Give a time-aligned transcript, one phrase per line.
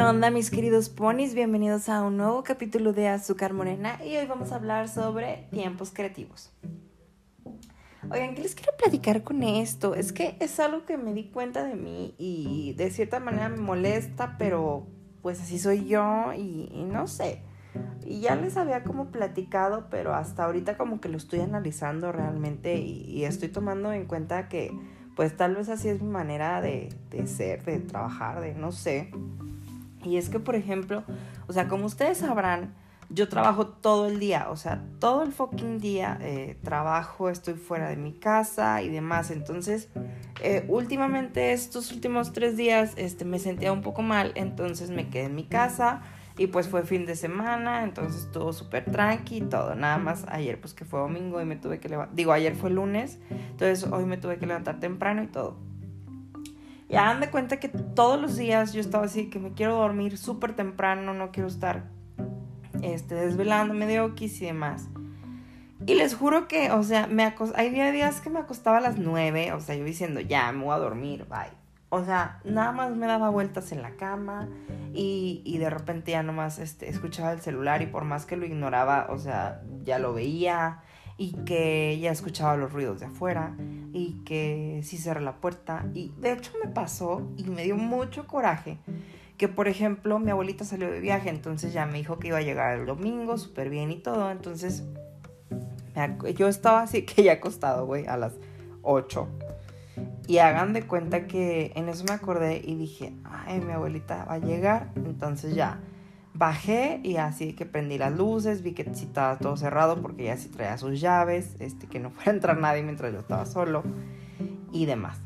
[0.00, 1.34] ¿Qué onda mis queridos ponis?
[1.34, 5.90] Bienvenidos a un nuevo capítulo de Azúcar Morena y hoy vamos a hablar sobre tiempos
[5.90, 6.50] creativos.
[8.10, 9.94] Oigan, ¿qué les quiero platicar con esto?
[9.94, 13.58] Es que es algo que me di cuenta de mí y de cierta manera me
[13.58, 14.86] molesta, pero
[15.20, 17.42] pues así soy yo y, no sé.
[18.02, 22.78] Y ya les había como platicado, pero hasta ahorita como que lo estoy analizando realmente
[22.78, 24.72] y, estoy tomando en cuenta que
[25.14, 29.10] pues tal vez así es mi manera de, de ser, de trabajar, de no sé.
[30.04, 31.04] Y es que, por ejemplo,
[31.46, 32.74] o sea, como ustedes sabrán,
[33.12, 37.88] yo trabajo todo el día, o sea, todo el fucking día eh, trabajo, estoy fuera
[37.88, 39.32] de mi casa y demás.
[39.32, 39.88] Entonces,
[40.42, 45.24] eh, últimamente, estos últimos tres días, este, me sentía un poco mal, entonces me quedé
[45.24, 46.02] en mi casa
[46.38, 49.74] y pues fue fin de semana, entonces estuvo súper tranqui y todo.
[49.74, 52.70] Nada más ayer, pues que fue domingo y me tuve que levantar, digo, ayer fue
[52.70, 55.56] lunes, entonces hoy me tuve que levantar temprano y todo.
[56.90, 60.18] Y hagan de cuenta que todos los días yo estaba así, que me quiero dormir
[60.18, 61.84] súper temprano, no quiero estar
[62.82, 64.88] este, desvelándome de okis y demás.
[65.86, 69.52] Y les juro que, o sea, me hay días que me acostaba a las nueve,
[69.52, 71.56] o sea, yo diciendo, ya, me voy a dormir, bye.
[71.90, 74.48] O sea, nada más me daba vueltas en la cama
[74.92, 78.46] y, y de repente ya nomás este, escuchaba el celular y por más que lo
[78.46, 80.82] ignoraba, o sea, ya lo veía
[81.20, 83.54] y que ya escuchaba los ruidos de afuera
[83.92, 85.84] y que sí cerré la puerta.
[85.92, 88.78] Y de hecho me pasó y me dio mucho coraje
[89.36, 92.40] que por ejemplo mi abuelita salió de viaje entonces ya me dijo que iba a
[92.42, 94.30] llegar el domingo súper bien y todo.
[94.30, 94.82] Entonces
[96.36, 98.32] yo estaba así que ya acostado güey a las
[98.80, 99.28] 8
[100.26, 104.34] y hagan de cuenta que en eso me acordé y dije ay mi abuelita va
[104.34, 105.80] a llegar entonces ya
[106.40, 110.38] Bajé y así que prendí las luces, vi que sí estaba todo cerrado porque ya
[110.38, 113.82] sí traía sus llaves, este, que no fuera a entrar nadie mientras yo estaba solo
[114.72, 115.18] y demás.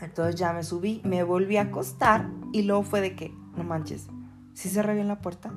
[0.00, 4.08] Entonces ya me subí, me volví a acostar y luego fue de que, no manches,
[4.54, 5.52] ¿sí cerré bien la puerta?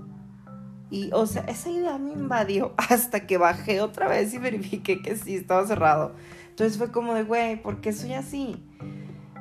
[0.91, 5.15] Y, o sea, esa idea me invadió hasta que bajé otra vez y verifiqué que
[5.15, 6.13] sí estaba cerrado.
[6.49, 8.63] Entonces fue como de, güey, ¿por qué soy así?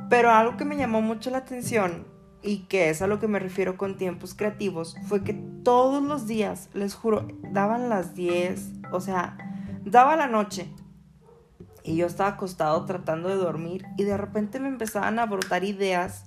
[0.08, 2.10] Pero algo que me llamó mucho la atención
[2.42, 6.26] y que es a lo que me refiero con tiempos creativos, fue que todos los
[6.26, 9.36] días, les juro, daban las 10, o sea,
[9.84, 10.68] daba la noche.
[11.84, 16.26] Y yo estaba acostado tratando de dormir y de repente me empezaban a brotar ideas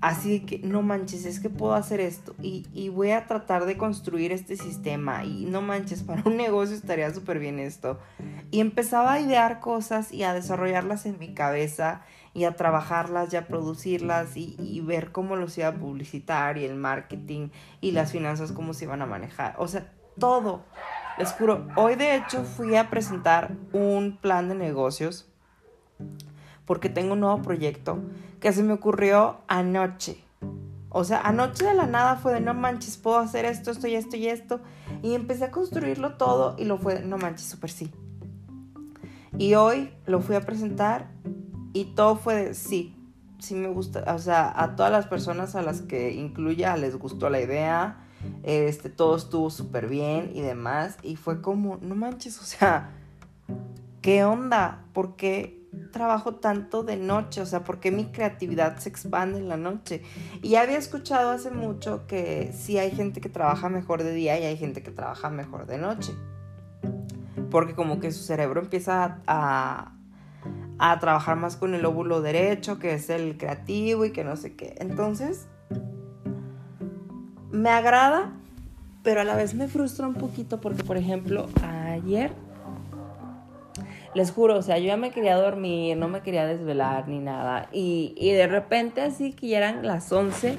[0.00, 3.76] así que no manches, es que puedo hacer esto y, y voy a tratar de
[3.76, 7.98] construir este sistema y no manches, para un negocio estaría súper bien esto.
[8.50, 12.02] Y empezaba a idear cosas y a desarrollarlas en mi cabeza
[12.32, 16.76] y a trabajarlas y a producirlas y, ver cómo los iba a publicitar y el
[16.76, 17.48] marketing
[17.80, 19.54] y las finanzas, cómo se iban a manejar.
[19.58, 20.64] O sea, todo.
[21.18, 25.28] Les juro, hoy de hecho fui a presentar un plan de negocios
[26.64, 27.98] porque tengo un nuevo proyecto
[28.40, 30.24] que se me ocurrió anoche.
[30.88, 33.94] O sea, anoche de la nada fue de no manches, puedo hacer esto, esto y
[33.94, 34.60] esto y esto.
[35.02, 37.92] Y empecé a construirlo todo y lo fue de no manches, súper sí.
[39.38, 41.10] Y hoy lo fui a presentar
[41.72, 42.96] y todo fue de sí,
[43.38, 47.30] sí me gusta, o sea, a todas las personas a las que incluya les gustó
[47.30, 48.04] la idea,
[48.42, 52.90] este, todo estuvo súper bien y demás, y fue como, no manches, o sea,
[54.02, 54.84] ¿qué onda?
[54.92, 55.60] ¿Por qué
[55.92, 57.40] trabajo tanto de noche?
[57.40, 60.02] O sea, ¿por qué mi creatividad se expande en la noche?
[60.42, 64.44] Y había escuchado hace mucho que sí hay gente que trabaja mejor de día y
[64.44, 66.12] hay gente que trabaja mejor de noche.
[67.50, 69.99] Porque como que su cerebro empieza a, a
[70.98, 74.74] trabajar más con el óvulo derecho, que es el creativo y que no sé qué.
[74.78, 75.46] Entonces,
[77.50, 78.32] me agrada,
[79.02, 82.32] pero a la vez me frustra un poquito porque, por ejemplo, ayer,
[84.14, 87.68] les juro, o sea, yo ya me quería dormir, no me quería desvelar ni nada.
[87.72, 90.56] Y, y de repente, así que ya eran las 11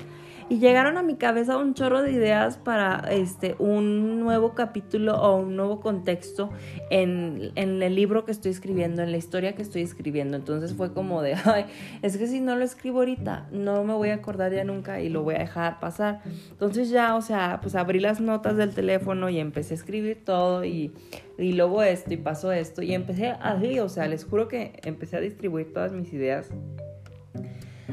[0.51, 5.37] y llegaron a mi cabeza un chorro de ideas para este un nuevo capítulo o
[5.37, 6.49] un nuevo contexto
[6.89, 10.35] en, en, el libro que estoy escribiendo, en la historia que estoy escribiendo.
[10.35, 11.67] Entonces fue como de, ay,
[12.01, 15.07] es que si no lo escribo ahorita, no me voy a acordar ya nunca y
[15.07, 16.19] lo voy a dejar pasar.
[16.49, 20.65] Entonces ya, o sea, pues abrí las notas del teléfono y empecé a escribir todo
[20.65, 20.91] y,
[21.37, 25.15] y luego esto y pasó esto y empecé así, o sea, les juro que empecé
[25.15, 26.49] a distribuir todas mis ideas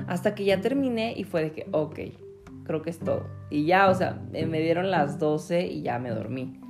[0.08, 2.00] hasta que ya terminé y fue de que, ok
[2.68, 3.26] creo que es todo.
[3.50, 6.60] Y ya, o sea, me dieron las 12 y ya me dormí.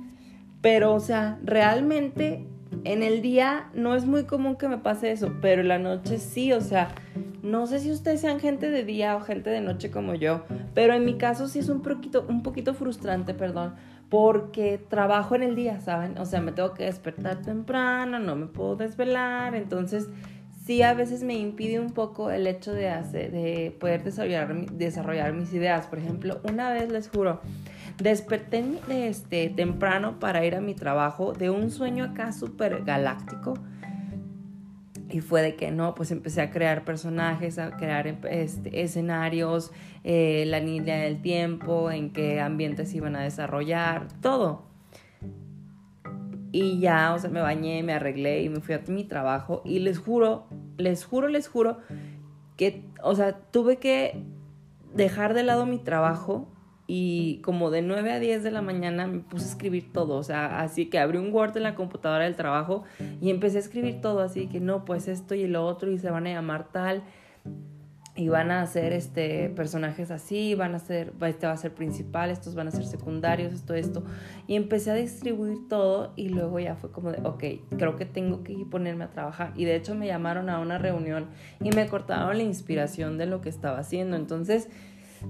[0.61, 2.47] Pero, o sea, realmente
[2.83, 6.17] en el día no es muy común que me pase eso, pero en la noche
[6.17, 6.89] sí, o sea,
[7.43, 10.43] no sé si ustedes sean gente de día o gente de noche como yo,
[10.73, 13.75] pero en mi caso sí es un poquito, un poquito frustrante, perdón,
[14.09, 16.17] porque trabajo en el día, ¿saben?
[16.17, 20.09] O sea, me tengo que despertar temprano, no me puedo desvelar, entonces
[20.69, 25.51] sí a veces me impide un poco el hecho de, hacer, de poder desarrollar, mis
[25.51, 25.87] ideas.
[25.87, 27.41] Por ejemplo, una vez les juro,
[27.97, 33.55] desperté este, temprano para ir a mi trabajo de un sueño acá súper galáctico.
[35.09, 39.71] Y fue de que no, pues empecé a crear personajes, a crear este, escenarios,
[40.03, 44.68] eh, la línea del tiempo, en qué ambientes iban a desarrollar, todo.
[46.51, 49.61] Y ya, o sea, me bañé, me arreglé y me fui a mi trabajo.
[49.65, 50.47] Y les juro,
[50.77, 51.77] les juro, les juro
[52.57, 54.23] que, o sea, tuve que
[54.93, 56.47] dejar de lado mi trabajo
[56.91, 60.23] y como de 9 a 10 de la mañana me puse a escribir todo, o
[60.23, 62.83] sea, así que abrí un Word en la computadora del trabajo
[63.21, 66.09] y empecé a escribir todo, así que no, pues esto y lo otro y se
[66.09, 67.03] van a llamar tal
[68.19, 72.29] y van a ser este, personajes así, van a ser, este va a ser principal,
[72.31, 74.03] estos van a ser secundarios, esto, esto.
[74.45, 78.43] Y empecé a distribuir todo y luego ya fue como de, ok, creo que tengo
[78.43, 79.53] que ponerme a trabajar.
[79.55, 81.27] Y de hecho me llamaron a una reunión
[81.63, 84.17] y me cortaron la inspiración de lo que estaba haciendo.
[84.17, 84.67] Entonces,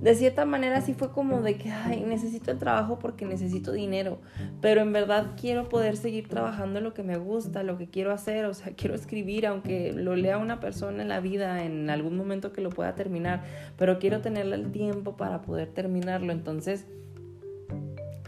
[0.02, 1.70] de cierta manera sí fue como de que,
[2.06, 4.20] necesito el trabajo porque necesito dinero,
[4.62, 8.46] pero en verdad quiero poder seguir trabajando lo que me gusta, lo que quiero hacer,
[8.46, 12.54] o sea, quiero escribir, aunque lo lea una persona en la vida en algún momento
[12.54, 13.44] que lo pueda terminar,
[13.78, 16.86] pero quiero tener el tiempo para poder terminarlo, entonces...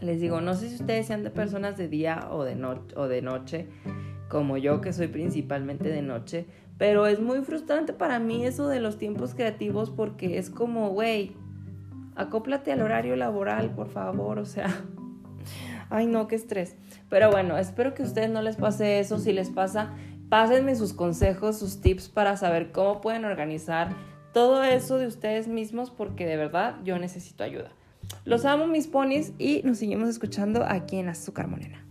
[0.01, 3.07] Les digo, no sé si ustedes sean de personas de día o de, no o
[3.07, 3.67] de noche,
[4.29, 6.47] como yo que soy principalmente de noche,
[6.79, 11.35] pero es muy frustrante para mí eso de los tiempos creativos porque es como, güey,
[12.15, 14.67] acóplate al horario laboral, por favor, o sea,
[15.89, 16.75] ay no, qué estrés.
[17.09, 19.93] Pero bueno, espero que a ustedes no les pase eso, si les pasa,
[20.29, 23.89] pásenme sus consejos, sus tips para saber cómo pueden organizar
[24.33, 27.71] todo eso de ustedes mismos porque de verdad yo necesito ayuda.
[28.25, 31.85] Los amo mis ponis y nos seguimos escuchando aquí en Azúcar Morena.